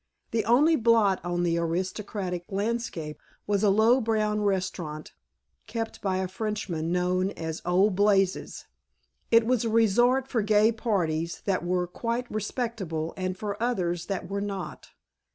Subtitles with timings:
[0.31, 5.13] The only blot on the aristocratic landscape was a low brown restaurant
[5.67, 8.65] kept by a Frenchman, known as "Old Blazes."
[9.29, 14.27] It was a resort for gay parties that were quite respectable and for others that
[14.27, 14.89] were not.